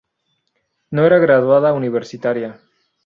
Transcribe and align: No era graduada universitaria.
No 0.89 1.05
era 1.09 1.19
graduada 1.19 1.73
universitaria. 1.83 2.51